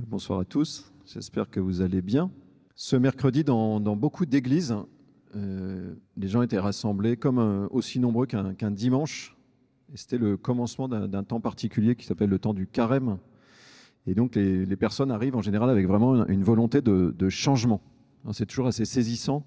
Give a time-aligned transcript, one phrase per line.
[0.00, 2.32] Bonsoir à tous, j'espère que vous allez bien.
[2.74, 4.74] Ce mercredi, dans, beaucoup d'églises,
[5.36, 9.36] euh, les gens étaient rassemblés comme aussi nombreux qu'un dimanche.
[9.94, 13.18] C'était le commencement d'un temps particulier qui s'appelle le temps du carême.
[14.08, 17.80] Et donc les, personnes arrivent en général avec vraiment une, volonté de, changement.
[18.32, 19.46] C'est toujours assez saisissant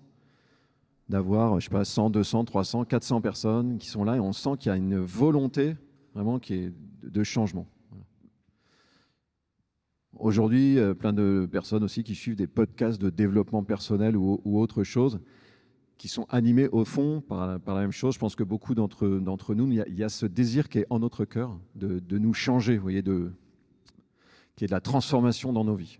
[1.09, 4.51] d'avoir, je sais pas, 100, 200, 300, 400 personnes qui sont là et on sent
[4.57, 5.75] qu'il y a une volonté
[6.13, 6.71] vraiment qui
[7.03, 7.67] de changement.
[10.15, 14.83] Aujourd'hui, euh, plein de personnes aussi qui suivent des podcasts de développement personnel ou, autre
[14.83, 15.19] chose,
[15.97, 18.15] qui sont animés au fond par, la même chose.
[18.15, 21.25] Je pense que beaucoup d'entre nous, il y, a, ce désir qui est en notre
[21.25, 23.03] cœur de, nous changer, vous voyez,
[24.55, 25.99] qui est de la transformation dans nos vies.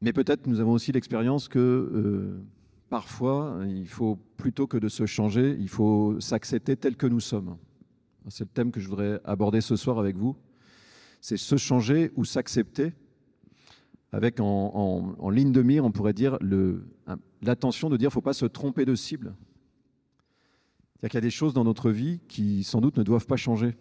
[0.00, 2.42] Mais peut-être nous avons aussi l'expérience que euh,
[2.90, 7.56] parfois, il faut plutôt que de se changer, il faut s'accepter tel que nous sommes.
[8.28, 10.36] C'est le thème que je voudrais aborder ce soir avec vous
[11.24, 12.92] c'est se changer ou s'accepter,
[14.12, 16.36] avec en, ligne de mire, on pourrait dire,
[17.40, 19.34] l'attention de dire qu'il ne faut pas se tromper de cible.
[20.92, 23.38] C'est-à-dire qu'il y a des choses dans notre vie qui, sans doute, ne doivent pas
[23.38, 23.74] changer.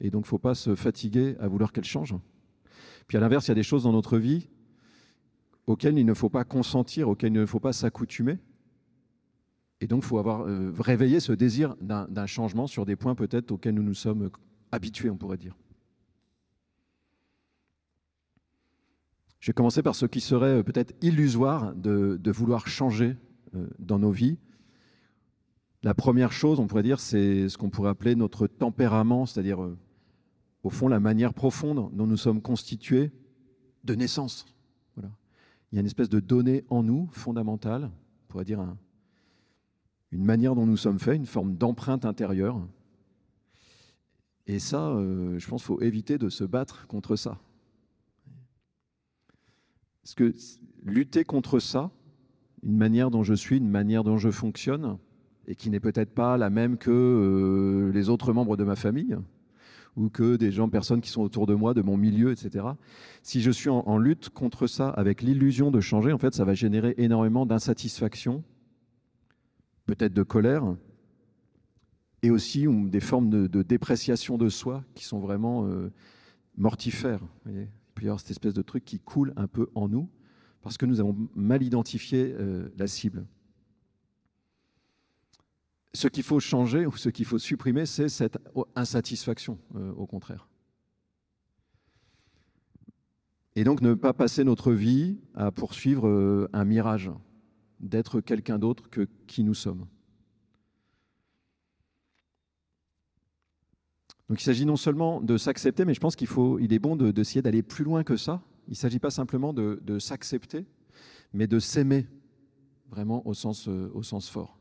[0.00, 2.16] Et donc, il ne faut pas se fatiguer à vouloir qu'elles changent.
[3.06, 4.48] Puis à l'inverse, il y a des choses dans notre vie
[5.66, 8.38] auxquelles il ne faut pas consentir, auxquelles il ne faut pas s'accoutumer.
[9.82, 13.52] Et donc, il faut avoir euh, réveillé ce désir d'un changement sur des points peut-être
[13.52, 14.30] auxquels nous nous sommes
[14.72, 15.54] habitués, on pourrait dire.
[19.40, 23.16] Je vais commencer par ce qui serait euh, peut-être illusoire de, vouloir changer
[23.54, 24.38] euh, dans nos vies.
[25.84, 29.78] La première chose, on pourrait dire, c'est ce qu'on pourrait appeler notre tempérament, c'est-à-dire, euh,
[30.64, 33.12] au fond, la manière profonde dont nous sommes constitués
[33.84, 34.44] de naissance.
[34.96, 38.66] Il y a une espèce de donnée en nous fondamentale, on pourrait dire
[40.10, 42.58] une manière dont nous sommes faits, une forme d'empreinte intérieure.
[44.46, 47.38] Et ça, je pense qu'il faut éviter de se battre contre ça.
[50.08, 50.34] Parce que
[50.86, 51.90] lutter contre ça,
[52.62, 54.96] une manière dont je suis, une manière dont je fonctionne,
[55.46, 59.18] et qui n'est peut-être pas la même que euh, les autres membres de ma famille,
[59.96, 62.64] ou que des gens, personnes qui sont autour de moi, de mon milieu, etc.
[63.22, 66.54] Si je suis en, lutte contre ça, avec l'illusion de changer, en fait, ça va
[66.54, 68.42] générer énormément d'insatisfaction,
[69.84, 70.74] peut-être de colère,
[72.22, 75.92] et aussi des formes de, dépréciation de soi qui sont vraiment euh,
[76.56, 77.20] mortifères.
[77.98, 80.08] Peut y avoir cette espèce de truc qui coule un peu en nous
[80.62, 83.26] parce que nous avons mal identifié euh, la cible.
[85.94, 88.38] Ce qu'il faut changer ou ce qu'il faut supprimer, c'est cette
[88.76, 90.48] insatisfaction, euh, au contraire.
[93.56, 97.10] Et donc ne pas passer notre vie à poursuivre euh, un mirage,
[97.80, 99.86] d'être quelqu'un d'autre que qui nous sommes.
[104.28, 106.96] Donc il s'agit non seulement de s'accepter, mais je pense qu'il faut, il est bon
[106.96, 108.42] d'essayer d'aller plus loin que ça.
[108.66, 110.66] Il ne s'agit pas simplement de, s'accepter,
[111.32, 112.06] mais de s'aimer
[112.90, 113.90] vraiment au sens, euh,
[114.20, 114.58] fort.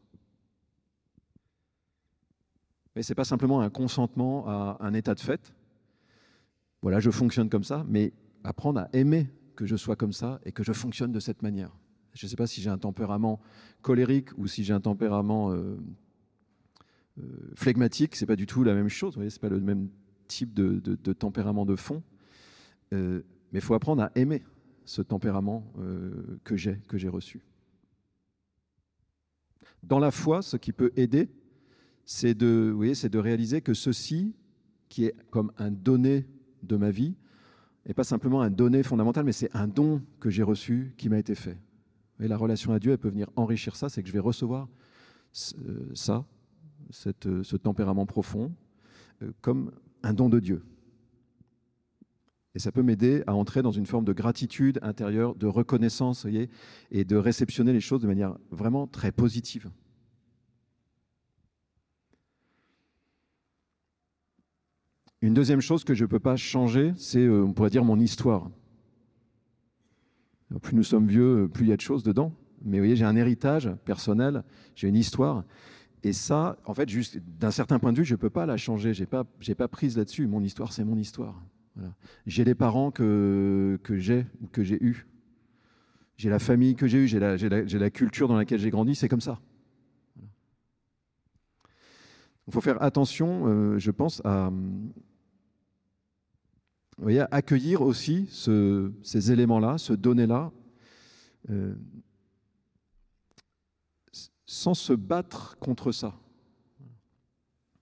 [2.95, 5.53] Mais ce n'est pas simplement un consentement à un état de fait.
[6.81, 8.13] Voilà, je fonctionne comme ça, mais
[8.43, 11.75] apprendre à aimer que je sois comme ça et que je fonctionne de cette manière.
[12.13, 13.41] Je ne sais pas si j'ai un tempérament
[13.81, 15.77] colérique ou si j'ai un tempérament euh,
[17.55, 19.13] phlegmatique, c'est pas du tout la même chose.
[19.13, 19.89] Vous voyez, c'est pas le même
[20.27, 22.03] type de, tempérament de fond.
[22.93, 24.43] Euh, mais il faut apprendre à aimer
[24.85, 27.41] ce tempérament euh, que j'ai, que j'ai reçu.
[29.83, 31.29] Dans la foi, ce qui peut aider,
[32.05, 34.35] c'est de, vous voyez, c'est de réaliser que ceci,
[34.89, 36.25] qui est comme un donné
[36.63, 37.15] de ma vie,
[37.85, 41.19] n'est pas simplement un donné fondamental, mais c'est un don que j'ai reçu qui m'a
[41.19, 41.57] été fait.
[42.19, 44.67] Et la relation à Dieu, elle peut venir enrichir ça, c'est que je vais recevoir
[45.93, 46.25] ça
[47.25, 48.53] euh, ce tempérament profond
[49.21, 49.71] euh, comme
[50.03, 50.63] un don de Dieu.
[52.55, 56.25] Et ça peut m'aider à entrer dans une forme de gratitude intérieure, de reconnaissance,
[56.89, 59.69] et de réceptionner les choses de manière vraiment très positive.
[65.21, 67.99] Une deuxième chose que je ne peux pas changer, c'est, euh, on pourrait dire, mon
[67.99, 68.49] histoire.
[70.61, 72.33] plus nous sommes vieux, plus il y a de choses dedans.
[72.63, 74.43] Mais vous voyez, j'ai un héritage personnel,
[74.75, 75.43] j'ai une histoire.
[76.03, 78.57] Et ça, en fait, juste d'un certain point de vue, je ne peux pas la
[78.57, 78.93] changer.
[78.93, 79.25] Je n'ai pas,
[79.57, 80.27] pas prise là-dessus.
[80.27, 81.41] Mon histoire, c'est mon histoire.
[82.25, 85.07] J'ai les parents que, que j'ai ou que j'ai eus.
[86.17, 88.95] J'ai la famille que j'ai eue, j'ai la, la, la, culture dans laquelle j'ai grandi,
[88.95, 89.39] c'est comme ça.
[92.47, 94.51] Il faut faire attention, euh, je pense, à,
[96.97, 100.51] voyez, accueillir aussi ce, ces éléments-là, ce donné-là,
[101.49, 101.75] euh,
[104.47, 106.15] sans se battre contre ça.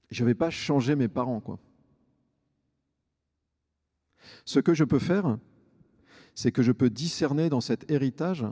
[0.10, 1.60] Je ne vais pas changer mes parents, quoi.
[4.44, 5.38] Ce que je peux faire,
[6.34, 8.46] c'est que je peux discerner dans cet héritage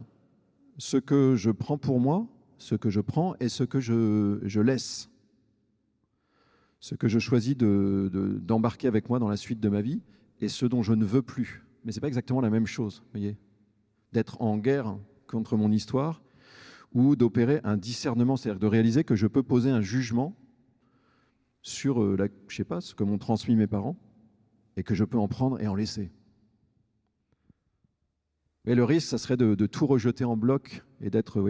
[0.78, 2.28] ce que je prends pour moi,
[2.60, 5.10] ce que je prends et ce que je, je laisse.
[6.80, 10.02] Ce que je choisis d'embarquer de, avec moi dans la suite de ma vie
[10.40, 11.66] et ce dont je ne veux plus.
[11.84, 13.38] Mais ce n'est pas exactement la même chose, voyez.
[14.12, 14.96] D'être en guerre
[15.28, 16.22] contre mon histoire
[16.94, 20.36] ou d'opérer un discernement, c'est-à-dire de réaliser que je peux poser un jugement
[21.62, 23.98] sur, euh, la, je ce que m'ont transmis mes parents
[24.78, 26.12] et que je peux en prendre et en laisser.
[28.66, 31.42] Et le risque, ça serait de, tout rejeter en bloc et d'être,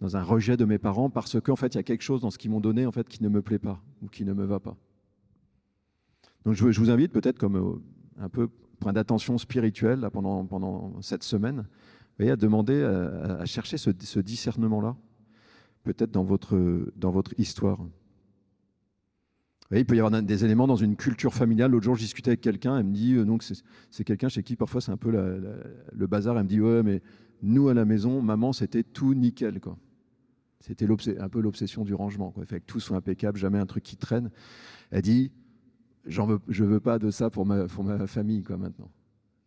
[0.00, 2.30] dans un rejet de mes parents parce qu'en fait, il y a quelque chose dans
[2.30, 4.44] ce qu'ils m'ont donné en fait qui ne me plaît pas ou qui ne me
[4.44, 4.76] va pas.
[6.44, 7.80] Donc, je, vous invite peut-être comme euh,
[8.18, 8.48] un peu
[8.78, 11.66] point d'attention spirituel là, pendant, pendant cette semaine,
[12.18, 14.96] voyez, à demander, à, chercher ce, ce discernement-là,
[15.84, 17.78] peut-être dans votre, dans votre histoire
[19.72, 21.72] il peut y avoir des éléments dans une culture familiale.
[21.72, 23.36] L'autre jour, je discutais avec quelqu'un, elle me dit, euh,
[23.90, 26.36] c'est quelqu'un chez qui parfois c'est un peu le bazar.
[26.36, 27.02] Elle me dit, ouais, mais
[27.42, 29.60] nous à la maison, maman, c'était tout nickel.
[29.60, 29.76] quoi.
[30.60, 30.86] C'était
[31.18, 32.30] un peu l'obsession du rangement.
[32.30, 32.46] Quoi.
[32.46, 34.30] Fait que tout soit impeccable, jamais un truc qui traîne.
[34.90, 35.32] Elle dit,
[36.06, 38.90] j'en veux, je veux pas de ça pour ma, pour ma famille quoi, maintenant.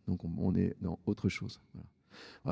[0.06, 1.60] Donc on, est dans autre chose.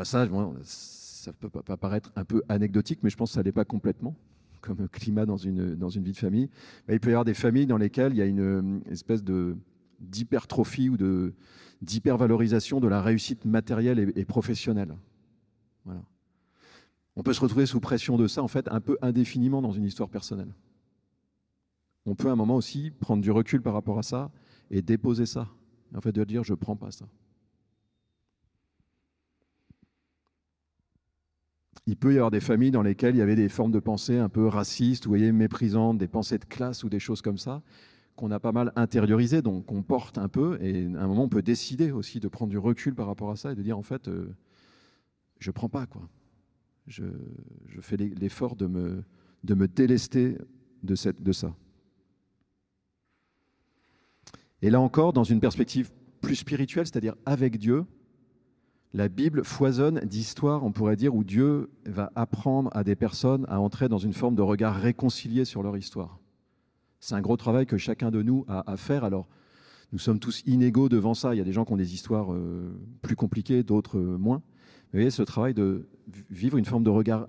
[0.05, 0.29] Ça,
[0.63, 4.15] ça peut paraître un peu anecdotique, mais je pense que ça l'est pas complètement
[4.61, 6.49] comme climat dans une, dans une vie de famille,
[6.89, 9.57] il peut y avoir des familles dans lesquelles il y a une, espèce de
[10.01, 10.97] d'hypertrophie ou
[11.83, 14.97] d'hypervalorisation de la réussite matérielle et, professionnelle.
[15.85, 16.03] Voilà.
[17.17, 19.85] On peut se retrouver sous pression de ça, en fait, un peu indéfiniment dans une
[19.85, 20.55] histoire personnelle.
[22.07, 24.31] On peut à un moment aussi prendre du recul par rapport à ça
[24.71, 25.49] et déposer ça.
[25.97, 27.07] En fait, de dire je ne prends pas ça.
[31.89, 34.19] Il peut y avoir des familles dans lesquelles il y avait des formes de pensée
[34.19, 37.63] un peu racistes, ou voyez, méprisantes, des pensées de classe ou des choses comme ça,
[38.15, 41.29] qu'on a pas mal intériorisées, donc qu'on porte un peu, et à un moment on
[41.31, 43.83] peut décider aussi de prendre du recul par rapport à ça et de dire en
[43.83, 44.29] fait, euh,
[45.39, 46.07] je prends pas quoi.
[46.87, 47.05] Je,
[47.69, 49.03] je fais l'effort de me,
[49.45, 50.37] de me délester
[50.83, 51.55] de, cette, de ça.
[54.61, 57.87] Et là encore, dans une perspective plus spirituelle, c'est-à-dire avec Dieu,
[58.95, 63.61] la Bible foisonne d'histoires, on pourrait dire, où Dieu va apprendre à des personnes à
[63.61, 66.19] entrer dans une forme de regard réconcilié sur leur histoire.
[67.01, 69.05] C'est un gros travail que chacun de nous a à faire.
[69.05, 69.29] Alors,
[69.93, 71.35] nous sommes tous inégaux devant ça.
[71.35, 74.43] Il y a des gens qui ont des histoires euh, plus compliquées, d'autres euh, moins.
[74.93, 75.87] Mais vous voyez, ce travail de
[76.31, 77.27] vivre une forme de regard,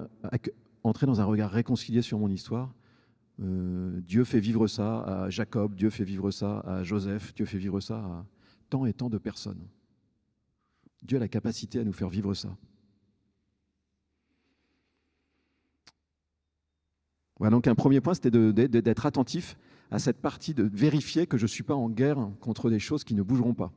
[0.83, 2.73] entrer dans un regard réconcilié sur mon histoire.
[3.41, 7.57] Euh, Dieu fait vivre ça à Jacob, Dieu fait vivre ça à Joseph, Dieu fait
[7.57, 8.25] vivre ça à
[8.69, 9.61] tant et tant de personnes.
[11.01, 12.55] Dieu a la capacité à nous faire vivre ça.
[17.37, 19.57] Voilà, donc un premier point, c'était d'être attentif
[19.91, 23.03] à cette partie, de vérifier que je ne suis pas en guerre contre des choses
[23.03, 23.71] qui ne bougeront pas.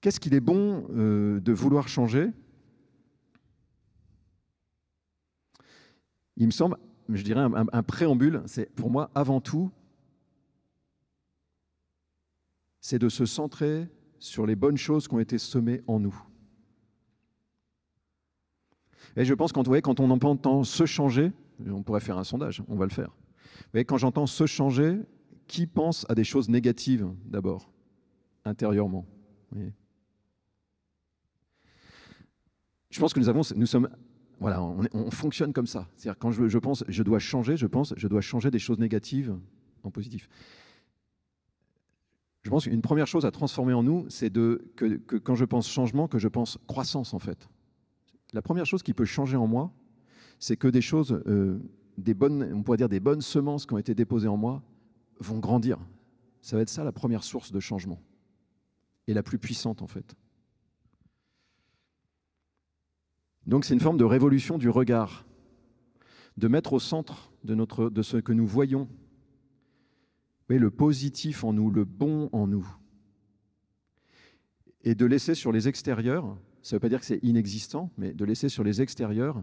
[0.00, 2.30] Qu'est-ce qu'il est bon euh, de vouloir changer?
[6.36, 6.76] Il me semble,
[7.08, 9.72] je dirais un préambule, c'est pour moi avant tout
[12.86, 13.88] c'est de se centrer
[14.20, 16.16] sur les bonnes choses qui ont été semées en nous.
[19.16, 21.32] Et je pense quand, quand on entend se changer,
[21.66, 23.10] on pourrait faire un sondage, on va le faire.
[23.74, 25.00] Mais quand j'entends se changer,
[25.48, 27.72] qui pense à des choses négatives d'abord,
[28.44, 29.04] intérieurement
[32.90, 33.90] Je pense que nous avons, nous sommes,
[34.38, 35.88] voilà, on, fonctionne comme ça.
[35.96, 38.78] C'est-à-dire quand je, je pense, je dois changer, je pense, je dois changer des choses
[38.78, 39.36] négatives
[39.82, 40.28] en positif
[42.46, 45.68] je pense qu'une première chose à transformer en nous, c'est que, que, quand je pense
[45.68, 47.48] changement, que je pense croissance en fait.
[48.32, 49.72] La première chose qui peut changer en moi,
[50.38, 51.58] c'est que des choses, euh,
[51.98, 54.62] des bonnes, on pourrait dire des bonnes semences qui ont été déposées en moi,
[55.18, 55.80] vont grandir.
[56.40, 58.00] Ça va être ça la première source de changement
[59.08, 60.14] et la plus puissante en fait.
[63.44, 65.26] Donc c'est une forme de révolution du regard,
[66.36, 68.86] de mettre au centre de, notre, de ce que nous voyons
[70.48, 72.66] le positif en nous, le bon en nous.
[74.84, 78.12] Et de laisser sur les extérieurs, ça ne veut pas dire que c'est inexistant, mais
[78.12, 79.42] de laisser sur les extérieurs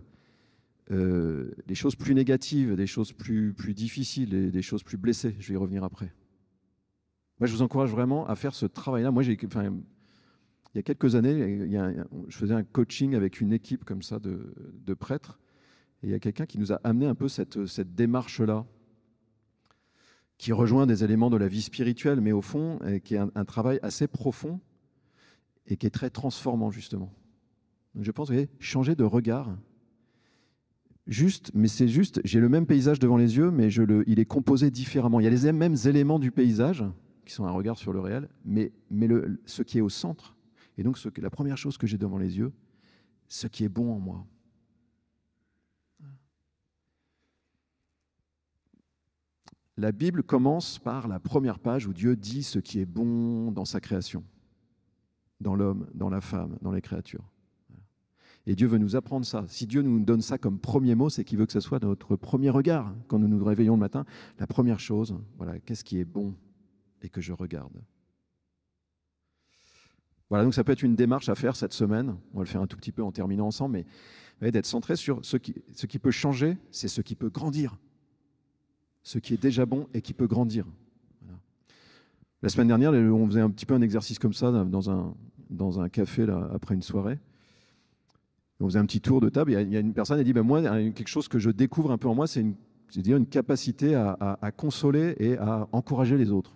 [0.91, 5.35] euh, des choses plus négatives, des choses plus, difficiles, des choses plus blessées.
[5.39, 6.13] Je vais y revenir après.
[7.39, 9.11] Moi, je vous encourage vraiment à faire ce travail-là.
[9.11, 11.69] Moi, il y a quelques années,
[12.27, 15.39] je faisais un coaching avec une équipe comme ça de, prêtres,
[16.01, 18.65] et il y a quelqu'un qui nous a amené un peu cette démarche-là
[20.43, 23.79] qui rejoint des éléments de la vie spirituelle, mais au fond, qui est un, travail
[23.81, 24.59] assez profond
[25.67, 27.13] et qui est très transformant, justement.
[27.97, 29.55] Je pense, vous voyez, changer de regard
[31.07, 33.69] juste, mais c'est juste, j'ai le même paysage devant les yeux, mais
[34.05, 35.21] il est composé différemment.
[35.21, 36.83] Il y a les mêmes éléments du paysage,
[37.25, 38.73] qui sont un regard sur le réel, mais,
[39.45, 40.35] ce qui est au centre,
[40.77, 42.51] et donc ce la première chose que j'ai devant les yeux,
[43.29, 44.27] ce qui est bon en moi.
[49.77, 53.65] La Bible commence par la première page où Dieu dit ce qui est bon dans
[53.65, 54.23] sa création,
[55.41, 57.27] dans l'homme, dans la femme, dans les créatures.
[58.45, 59.45] Et Dieu veut nous apprendre ça.
[59.47, 62.15] Si Dieu nous donne ça comme premier mot, c'est qu'il veut que ce soit notre
[62.15, 62.93] premier regard.
[63.07, 64.05] Quand nous nous réveillons le matin,
[64.37, 66.35] la première chose, voilà, qu'est-ce qui est bon
[67.01, 67.81] et que je regarde?
[70.29, 72.17] Voilà, donc ça peut être une démarche à faire cette semaine.
[72.33, 73.85] On va le faire un tout petit peu en terminant ensemble,
[74.41, 77.77] mais d'être centré sur ce qui, ce qui peut changer, c'est ce qui peut grandir.
[79.03, 80.65] Ce qui est déjà bon et qui peut grandir.
[82.41, 85.13] La semaine dernière, on faisait un petit peu un exercice comme ça dans un,
[85.49, 87.19] dans un café là, après une soirée.
[88.59, 89.51] On faisait un petit tour de table.
[89.51, 91.91] Il y a une personne qui a dit ben Moi, quelque chose que je découvre
[91.91, 92.55] un peu en moi, c'est une,
[92.95, 96.55] une capacité à, consoler et à encourager les autres.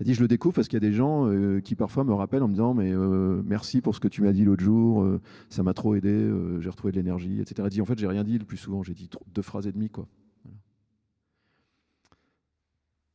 [0.00, 2.12] Elle dit Je le découvre parce qu'il y a des gens euh, qui parfois me
[2.12, 5.02] rappellent en me disant Mais euh, merci pour ce que tu m'as dit l'autre jour,
[5.02, 5.20] euh,
[5.50, 7.54] ça m'a trop aidé, j'ai retrouvé de l'énergie, etc.
[7.64, 9.72] Elle dit En fait, j'ai rien dit le plus souvent, j'ai dit deux phrases et
[9.72, 9.90] demie.
[9.90, 10.06] Quoi.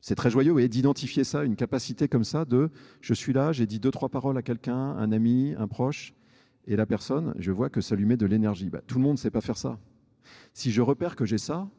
[0.01, 2.70] C'est très joyeux d'identifier ça, une capacité comme ça de
[3.01, 6.13] je suis là, j'ai dit deux, trois paroles à quelqu'un, un ami, un proche,
[6.65, 8.70] et la personne, je vois que ça lui met de l'énergie.
[8.70, 9.79] Bah, tout le monde ne sait pas faire ça.
[10.53, 11.70] Si je repère que j'ai ça,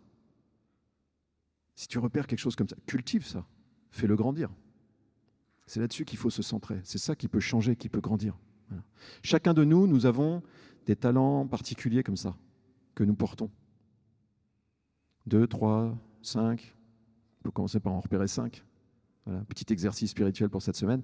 [1.76, 3.46] si tu repères quelque chose comme ça, cultive ça,
[3.90, 4.50] fais-le grandir.
[5.66, 6.80] C'est là-dessus qu'il faut se centrer.
[6.82, 8.36] C'est ça qui peut changer, qui peut grandir.
[9.22, 10.42] Chacun de nous, nous avons
[10.86, 12.36] des talents particuliers comme ça,
[12.94, 13.50] que nous portons.
[15.26, 16.74] Deux, trois, cinq.
[17.40, 18.64] On peut commencer par en repérer cinq.
[19.26, 21.02] Voilà, petit exercice spirituel pour cette semaine.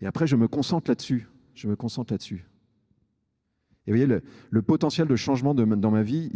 [0.00, 1.28] Et après, je me concentre là-dessus.
[1.54, 2.46] Je me concentre là-dessus.
[3.86, 6.30] Et vous voyez, le, potentiel de changement dans ma vie,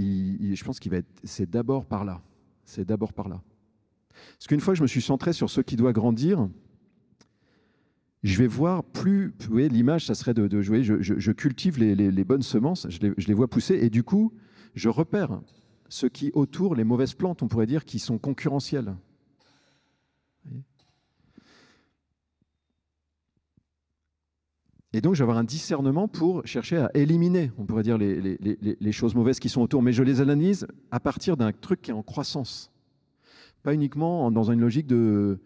[0.55, 2.23] je pense qu'il va être, c'est d'abord par là.
[2.65, 3.43] C'est d'abord par là.
[4.39, 6.49] Parce qu'une fois que je me suis centré sur ce qui doit grandir,
[8.23, 9.35] je vais voir plus.
[9.41, 10.85] Vous voyez, l'image, ça serait de, jouer.
[10.85, 14.33] Je, cultive les, bonnes semences, je les, je les vois pousser, et du coup,
[14.75, 15.41] je repère
[15.89, 18.95] ce qui autour, les mauvaises plantes, on pourrait dire, qui sont concurrentielles.
[24.93, 28.93] Et donc, je vais avoir un discernement pour chercher à éliminer, on pourrait dire, les,
[28.93, 29.83] choses mauvaises qui sont autour.
[29.83, 32.73] Mais je les analyse à partir d'un truc qui est en croissance.
[33.63, 35.39] Pas uniquement dans une logique de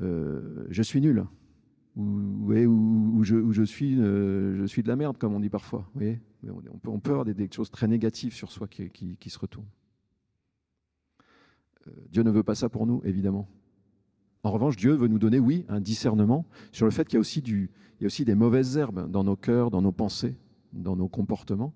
[0.00, 1.24] euh, je suis nul
[1.96, 5.88] ou, je, suis, euh, je suis de la merde, comme on dit parfois.
[6.86, 9.66] On peut avoir des, choses très négatives sur soi qui, se retournent.
[11.86, 13.48] Euh, Dieu ne veut pas ça pour nous, évidemment.
[14.44, 17.20] En revanche, Dieu veut nous donner, oui, un discernement sur le fait qu'il y a
[17.20, 20.36] aussi, des mauvaises herbes dans nos cœurs, dans nos pensées,
[20.74, 21.72] dans nos comportements.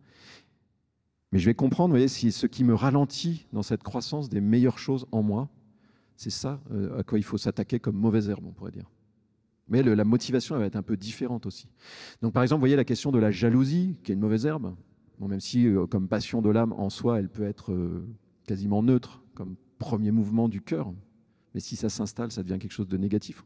[1.32, 4.42] Mais je vais comprendre, vous voyez, si ce qui me ralentit dans cette croissance des
[4.42, 5.48] meilleures choses en moi,
[6.16, 8.90] c'est ça euh, à quoi il faut s'attaquer comme mauvaise herbe, on pourrait dire.
[9.68, 11.68] Mais la motivation elle va être un peu différente aussi.
[12.22, 14.74] Donc par exemple, vous voyez la question de la jalousie, qui est une mauvaise herbe,
[15.20, 18.06] même si euh, comme passion de l'âme en soi, elle peut être euh,
[18.46, 20.92] quasiment neutre, comme premier mouvement du cœur,
[21.54, 23.44] mais si ça s'installe, ça devient quelque chose de négatif.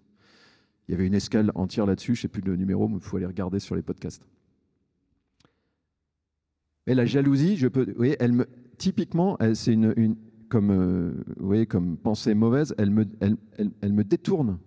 [0.89, 3.03] Il y avait une escale entière là-dessus, je ne sais plus le numéro, mais il
[3.03, 4.25] faut aller regarder sur les podcasts.
[6.87, 10.17] Mais la jalousie, je peux, vous elle me, typiquement, c'est une,
[10.49, 13.37] comme, euh, comme pensée mauvaise, elle me, elle,
[13.81, 14.59] elle, me détourne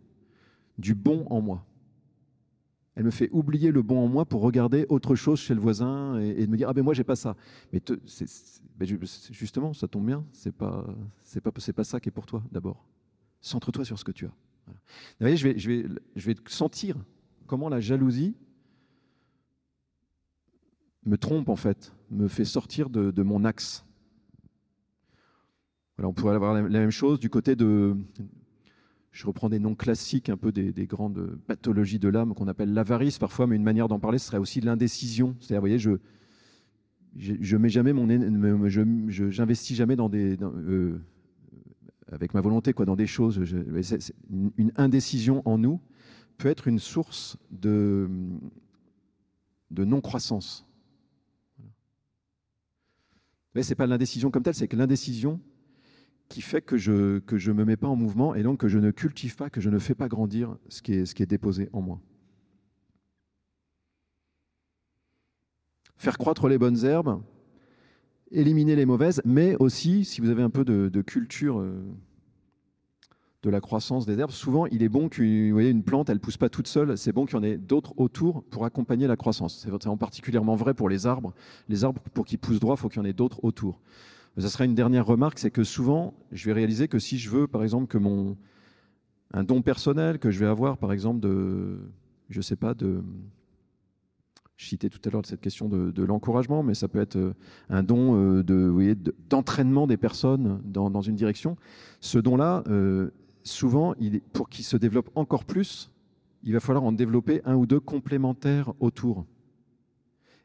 [0.77, 1.65] du bon en moi.
[2.95, 6.17] Elle me fait oublier le bon en moi pour regarder autre chose chez le voisin
[6.19, 7.35] et, me dire ah ben moi j'ai pas ça.
[7.73, 7.81] Mais
[8.77, 8.87] ben,
[9.31, 10.87] justement, ça tombe bien, c'est pas
[11.21, 12.87] c'est pas c'est pas ça qui est pour toi d'abord.
[13.45, 14.33] Centre-toi sur ce que tu as.
[14.67, 14.73] Vous
[15.19, 15.85] voyez, je vais, je, vais,
[16.15, 16.95] je vais sentir
[17.45, 18.35] comment la jalousie
[21.05, 23.85] me trompe en fait, me fait sortir de, mon axe.
[25.95, 27.95] Voilà, on pourrait avoir la, même chose du côté de,
[29.11, 33.19] je reprends des noms classiques un peu des, grandes pathologies de l'âme qu'on appelle l'avarice
[33.19, 35.35] parfois, mais une manière d'en parler, serait aussi l'indécision.
[35.39, 35.91] C'est-à-dire, vous voyez, je,
[37.15, 38.07] je, mets jamais mon,
[39.07, 40.99] j'investis jamais dans des, euh,
[42.15, 43.39] avec ma volonté, quoi, dans des choses.
[44.31, 45.79] une indécision en nous
[46.37, 48.09] peut être une source de,
[49.71, 50.65] de non-croissance.
[53.55, 55.39] Ce n'est pas l'indécision comme telle, c'est que l'indécision
[56.27, 58.67] qui fait que je ne que je me mets pas en mouvement et donc que
[58.67, 61.21] je ne cultive pas, que je ne fais pas grandir ce qui est, ce qui
[61.21, 62.01] est déposé en moi.
[65.97, 67.21] Faire croître les bonnes herbes,
[68.31, 71.81] éliminer les mauvaises, mais aussi, si vous avez un peu de, culture euh,
[73.43, 76.67] de la croissance des herbes, souvent il est bon qu'une plante, elle pousse pas toute
[76.67, 79.63] seule, c'est bon qu'il y en ait d'autres autour pour accompagner la croissance.
[79.63, 81.33] C'est particulièrement vrai pour les arbres.
[81.69, 83.79] Les arbres, pour qu'ils poussent droit, il faut qu'il y en ait d'autres autour.
[84.37, 87.47] Ça sera une dernière remarque, c'est que souvent, je vais réaliser que si je veux,
[87.47, 88.35] par exemple, que mon
[89.33, 91.79] un don personnel que je vais avoir, par exemple, de,
[92.29, 93.03] je sais pas, de,
[94.57, 97.33] citais tout à l'heure cette question de, l'encouragement, mais ça peut être euh,
[97.69, 98.95] un don euh, de,
[99.29, 101.57] d'entraînement des personnes dans, une direction.
[101.99, 103.11] Ce don-là, euh,
[103.43, 103.95] souvent,
[104.33, 105.91] pour qu'il se développe encore plus,
[106.43, 109.25] il va falloir en développer un ou deux complémentaires autour.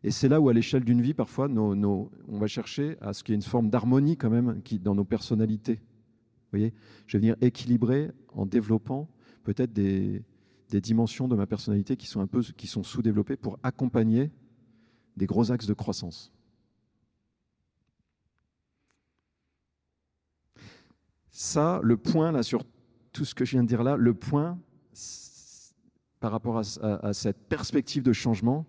[0.02, 3.34] Et c'est là où, à l'échelle d'une vie, parfois, on va chercher à ce qu'il
[3.34, 5.74] y ait une forme d'harmonie quand même dans nos personnalités.
[5.74, 6.72] Vous voyez,
[7.06, 9.08] je vais venir équilibrer en développant
[9.44, 10.22] peut-être des,
[10.70, 14.30] des dimensions de ma personnalité qui sont un peu qui sont sous-développées pour accompagner
[15.16, 16.32] des gros axes de croissance.
[21.30, 22.64] Ça, le point là sur
[23.12, 24.58] tout ce que je viens de dire là, le point
[26.20, 28.66] par rapport à, cette perspective de changement,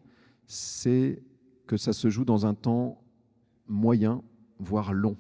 [0.48, 1.22] c'est
[1.67, 3.03] que ça se joue dans un temps
[3.67, 4.24] moyen,
[4.58, 5.17] voire long.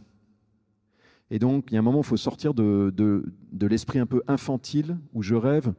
[1.29, 4.05] Et donc, il y a un moment où il faut sortir de, de l'esprit un
[4.05, 5.73] peu infantile où je rêve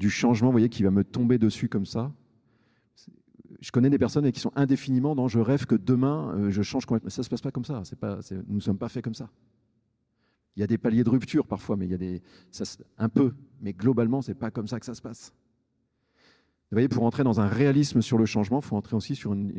[0.00, 2.12] du changement, vous voyez, qui va me tomber dessus comme ça.
[3.60, 6.86] Je connais des personnes qui sont indéfiniment dans je rêve que demain euh, je change
[6.86, 7.10] complètement.
[7.10, 7.82] Ça ne se passe pas comme ça.
[8.00, 9.28] Pas, nous ne sommes pas faits comme ça.
[10.56, 12.64] Il y a des paliers de rupture parfois, mais il y a des, ça,
[12.98, 13.34] un peu.
[13.60, 15.32] Mais globalement, c'est pas comme ça que ça se passe.
[16.70, 19.34] Vous voyez, pour entrer dans un réalisme sur le changement, il faut entrer aussi sur
[19.34, 19.52] une,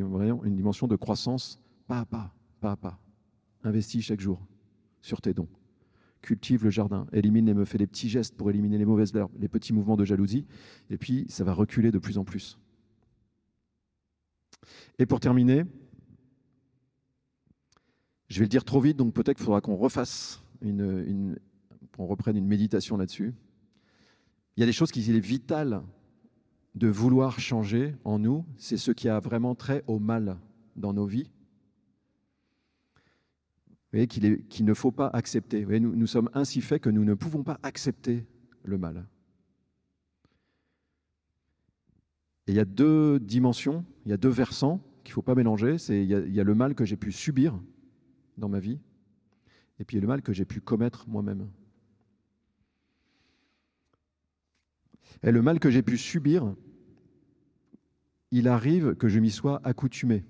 [0.43, 2.99] une dimension de croissance pas à pas, pas à pas.
[3.63, 4.41] Investis chaque jour
[5.01, 5.49] sur tes dons
[6.21, 9.31] cultive le jardin, élimine les, me fait des petits gestes pour éliminer les mauvaises herbes,
[9.39, 10.45] les petits mouvements de jalousie,
[10.89, 12.59] et puis ça va reculer de plus en plus.
[14.99, 15.63] Et pour terminer,
[18.29, 22.45] je vais le dire trop vite, donc peut-être qu'il faudra qu'on refasse qu'on reprenne une
[22.45, 23.33] méditation là-dessus.
[24.55, 25.81] Il y a des choses qu'il est vital
[26.75, 30.37] de vouloir changer en nous, c'est ce qui a vraiment trait au mal
[30.75, 31.31] dans nos vies
[33.91, 35.65] voyez, qu'il ne faut pas accepter.
[35.65, 38.25] nous, sommes ainsi faits que nous ne pouvons pas accepter
[38.63, 39.05] le mal.
[42.47, 45.35] Et il y a deux dimensions, il y a deux versants qu'il ne faut pas
[45.35, 45.77] mélanger.
[45.77, 47.59] C'est, il, y a, le mal que j'ai pu subir
[48.37, 48.79] dans ma vie,
[49.79, 51.49] et puis il y a le mal que j'ai pu commettre moi-même.
[55.23, 56.55] Et le mal que j'ai pu subir,
[58.31, 60.23] il arrive que je m'y sois accoutumé.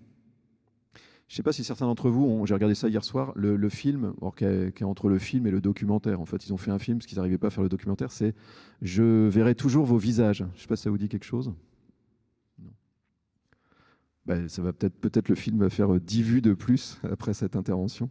[1.32, 3.70] Je ne sais pas si certains d'entre vous ont, j'ai regardé ça hier soir, le,
[3.70, 6.20] film, qui est, entre le film et le documentaire.
[6.20, 8.12] En fait, ils ont fait un film, ce qu'ils n'arrivaient pas à faire le documentaire,
[8.12, 8.36] c'est
[8.82, 10.40] Je verrai toujours vos visages.
[10.40, 11.54] Je ne sais pas si ça vous dit quelque chose.
[14.26, 17.56] Ben, ça va peut-être, peut-être le film va faire 10 vues de plus après cette
[17.56, 18.10] intervention.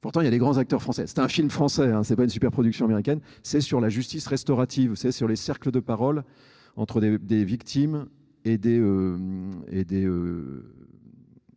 [0.00, 1.06] Pourtant, il y a des grands acteurs français.
[1.06, 3.20] C'est un film français, hein, ce n'est pas une super production américaine.
[3.44, 6.24] C'est sur la justice restaurative, c'est sur les cercles de parole
[6.74, 8.06] entre des, victimes
[8.44, 9.16] et des, euh,
[9.70, 10.64] et des euh,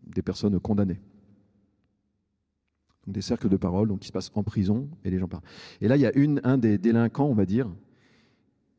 [0.08, 1.00] des personnes condamnées.
[3.08, 5.44] des cercles de parole donc, qui se passent en prison et les gens parlent.
[5.80, 7.70] Et là, il y a une, un des délinquants, on va dire,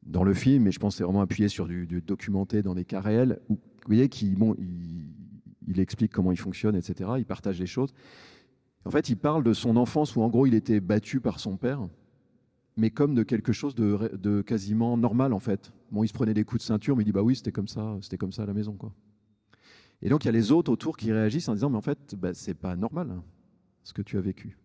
[0.03, 2.85] dans le film, et je pense que c'est vraiment appuyé sur du, documenté dans des
[2.85, 4.55] cas réels, où, vous voyez, qui, bon,
[5.67, 7.11] il, explique comment il fonctionne, etc.
[7.19, 7.95] Il partage des choses.
[8.85, 11.57] En fait, il parle de son enfance où, en gros, il était battu par son
[11.57, 11.87] père,
[12.77, 15.73] mais comme de quelque chose de, de quasiment normal, en fait.
[15.91, 17.69] Bon, il se prenait des coups de ceinture, mais il dit, bah oui, c'était comme
[17.69, 18.93] ça, c'était comme ça à la maison, quoi.
[20.03, 22.15] Et donc il y a les autres autour qui réagissent en disant, mais en fait,
[22.15, 23.25] bah, c'est pas normal hein,
[23.83, 24.57] ce que tu as vécu.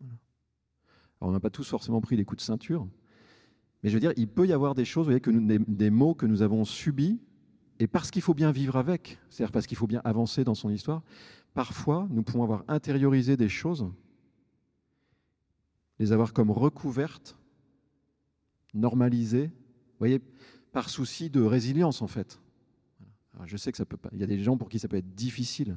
[0.00, 2.86] Alors on n'a pas tous forcément pris des coups de ceinture,
[3.82, 5.90] mais je veux dire, il peut y avoir des choses, vous voyez, que des, des
[5.90, 7.18] mots que nous avons subis,
[7.78, 10.70] et parce qu'il faut bien vivre avec, c'est-à-dire parce qu'il faut bien avancer dans son
[10.70, 11.02] histoire,
[11.54, 13.90] parfois nous pouvons avoir intériorisé des choses,
[15.98, 17.36] les avoir comme recouvertes,
[18.74, 20.20] normalisées, vous voyez,
[20.72, 22.38] par souci de résilience en fait
[23.44, 24.08] je sais que ça peut pas.
[24.12, 25.76] Il y a des gens pour qui ça peut être difficile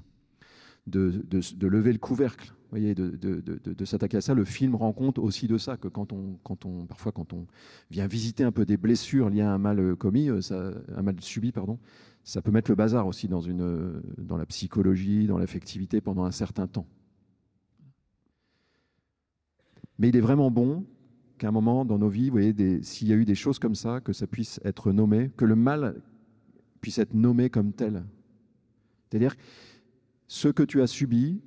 [0.88, 4.34] de, lever le couvercle, voyez, de, s'attaquer à ça.
[4.34, 7.46] Le film rend compte aussi de ça, que quand on, quand on, parfois quand on
[7.92, 11.16] vient visiter un peu des blessures liées à un mal commis, euh, ça, un mal
[11.20, 11.80] subi, pardon,
[12.24, 16.32] ça peut mettre le bazar aussi dans, une, dans la psychologie, dans l'affectivité pendant un
[16.32, 16.88] certain temps.
[19.98, 20.86] Mais il est vraiment bon
[21.38, 23.76] qu'à un moment dans nos vies, vous voyez, s'il y a eu des choses comme
[23.76, 26.02] ça, que ça puisse être nommé, que le mal
[26.82, 28.04] puisse être nommé comme tel.
[29.10, 29.36] C'est-à-dire,
[30.28, 31.42] ce que tu as subi,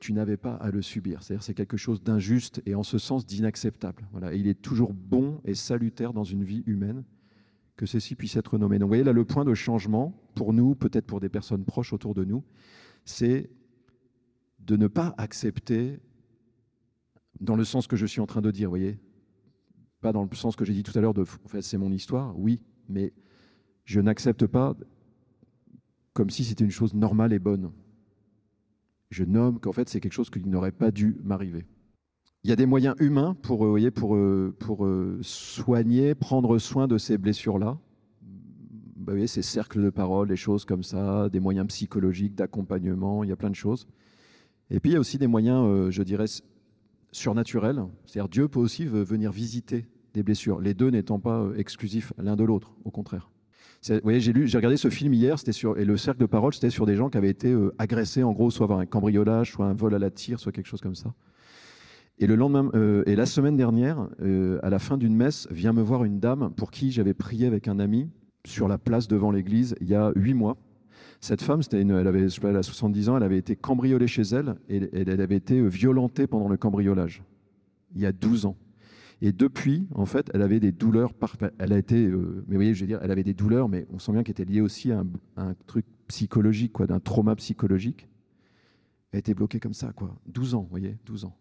[0.00, 1.22] tu n'avais pas à le subir.
[1.22, 4.06] C'est-à-dire, c'est quelque chose d'injuste et en ce sens d'inacceptable.
[4.12, 4.34] Voilà.
[4.34, 7.04] Et il est toujours bon et salutaire dans une vie humaine
[7.76, 8.78] que ceci puisse être nommé.
[8.78, 11.92] Donc, vous voyez là, le point de changement, pour nous, peut-être pour des personnes proches
[11.92, 12.44] autour de nous,
[13.04, 13.50] c'est
[14.60, 16.00] de ne pas accepter
[17.40, 18.98] dans le sens que je suis en train de dire, vous voyez
[20.00, 22.38] Pas dans le sens que j'ai dit tout à l'heure de, en c'est mon histoire,
[22.38, 23.12] oui, mais
[23.84, 24.76] je n'accepte pas
[26.12, 27.72] comme si c'était une chose normale et bonne.
[29.10, 31.64] je nomme qu'en fait c'est quelque chose qui n'aurait pas dû m'arriver.
[32.42, 34.18] Il y a des moyens humains pour, voyez, pour,
[34.58, 34.88] pour
[35.22, 37.78] soigner, prendre soin de ces blessures-là.
[38.20, 43.24] Bah, vous voyez, ces cercles de parole, des choses comme ça, des moyens psychologiques, d'accompagnement,
[43.24, 43.86] il y a plein de choses.
[44.70, 46.26] Et puis il y a aussi des moyens, je dirais,
[47.12, 47.82] surnaturels.
[48.04, 52.44] C'est-à-dire Dieu peut aussi venir visiter des blessures, les deux n'étant pas exclusifs l'un de
[52.44, 53.30] l'autre, au contraire.
[53.88, 56.70] Vous voyez, j'ai regardé ce film hier, c'était sur, et le cercle de parole, c'était
[56.70, 59.66] sur des gens qui avaient été euh, agressés, en gros, soit par un cambriolage, soit
[59.66, 61.12] un vol à la tire, soit quelque chose comme ça.
[62.18, 65.72] Et le lendemain, euh, et la semaine dernière, euh, à la fin d'une messe, vient
[65.74, 68.08] me voir une dame pour qui j'avais prié avec un ami
[68.46, 70.56] sur la place devant l'église il y a huit mois.
[71.20, 74.88] Cette femme, elle avait, elle a 70 ans, elle avait été cambriolée chez elle et
[74.92, 77.22] elle avait été violentée pendant le cambriolage
[77.94, 78.56] il y a 12 ans.
[79.24, 81.14] Et depuis, en fait, elle avait des douleurs.
[81.58, 83.86] Elle a été, euh, mais vous voyez, je veux dire, elle avait des douleurs, mais
[83.90, 85.02] on sent bien qu'elle était liée aussi à
[85.38, 88.06] un, truc psychologique, quoi, d'un trauma psychologique.
[89.12, 90.14] Elle été bloquée comme ça, quoi.
[90.26, 91.34] 12 ans, vous voyez, 12 ans.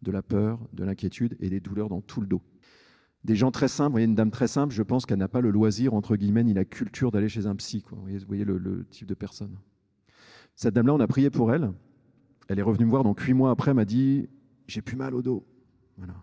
[0.00, 2.40] De la peur, de l'inquiétude et des douleurs dans tout le dos.
[3.24, 5.42] Des gens très simples, vous voyez, une dame très simple, je pense qu'elle n'a pas
[5.42, 7.96] le loisir, entre guillemets, ni la culture d'aller chez un psy, quoi.
[7.96, 9.58] Vous voyez, vous voyez le, le, type de personne.
[10.54, 11.70] Cette dame-là, on a prié pour elle.
[12.48, 14.30] Elle est revenue me voir, donc huit mois après, m'a dit
[14.68, 15.46] J'ai plus mal au dos.
[15.98, 16.14] Voilà.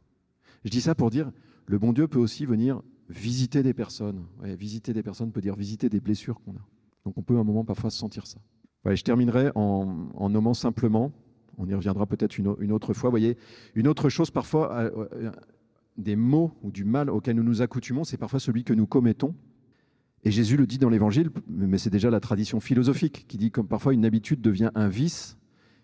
[0.68, 1.32] Je dis ça pour dire,
[1.66, 4.26] le bon Dieu peut aussi venir visiter des personnes.
[4.44, 6.68] visiter des personnes peut dire visiter des blessures qu'on a.
[7.06, 8.38] Donc on peut à un moment parfois se sentir ça.
[8.84, 11.14] je terminerai en, nommant simplement,
[11.58, 13.38] on y reviendra peut-être une, autre fois, voyez,
[13.76, 15.32] une autre chose parfois, euh, euh,
[15.96, 19.36] des mots ou du mal auquel nous nous accoutumons, c'est parfois celui que nous commettons.
[20.26, 23.70] Et Jésus le dit dans l'Évangile, mais c'est déjà la tradition philosophique qui dit comme
[23.70, 25.38] parfois une habitude devient un vice,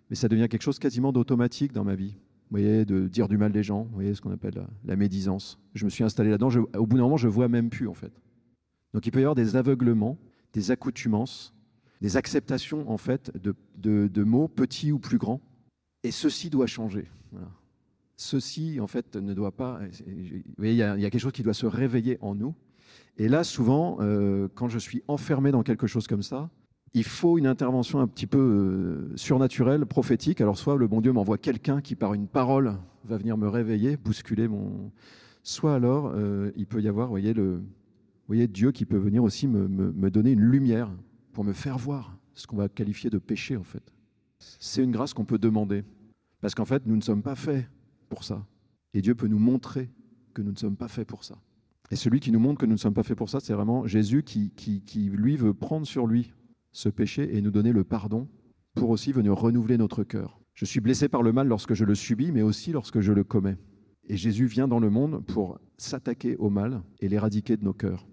[0.09, 2.17] mais ça devient quelque chose quasiment d'automatique dans ma vie
[2.57, 5.59] voyez, de dire du mal des gens, voyez, ce qu'on appelle la, médisance.
[5.73, 8.11] Je me suis installé là-dedans, au bout d'un moment, je vois même plus, en fait.
[8.93, 10.17] Donc il peut y avoir des aveuglements,
[10.53, 11.53] des accoutumances,
[12.01, 15.41] des acceptations, en fait, de, mots petits ou plus grands.
[16.03, 17.07] Et ceci doit changer.
[18.15, 19.79] Ceci, en fait, ne doit pas...
[20.05, 22.53] Vous voyez, il y, a, quelque chose qui doit se réveiller en nous.
[23.17, 26.49] Et là, souvent, euh, quand je suis enfermé dans quelque chose comme ça,
[26.93, 30.41] il faut une intervention un petit peu euh, surnaturelle, prophétique.
[30.41, 33.97] Alors soit le bon Dieu m'envoie quelqu'un qui par une parole va venir me réveiller,
[33.97, 34.91] bousculer mon...
[35.41, 37.61] Soit alors euh, il peut y avoir, voyez, le,
[38.27, 40.89] voyez, Dieu qui peut venir aussi me, me donner une lumière
[41.33, 43.83] pour me faire voir ce qu'on va qualifier de péché en fait.
[44.37, 45.83] C'est une grâce qu'on peut demander.
[46.41, 47.65] Parce qu'en fait, nous ne sommes pas faits
[48.09, 48.45] pour ça.
[48.93, 49.89] Et Dieu peut nous montrer
[50.33, 51.37] que nous ne sommes pas faits pour ça.
[51.89, 53.87] Et celui qui nous montre que nous ne sommes pas faits pour ça, c'est vraiment
[53.87, 56.33] Jésus qui, qui, qui, lui, veut prendre sur lui
[56.73, 58.27] ce péché et nous donner le pardon
[58.75, 60.41] pour aussi venir renouveler notre cœur.
[60.53, 63.23] Je suis blessé par le mal lorsque je le subis, mais aussi lorsque je le
[63.23, 63.57] commets.
[64.09, 68.05] Et Jésus vient dans le monde pour s'attaquer au mal et l'éradiquer de nos cœurs.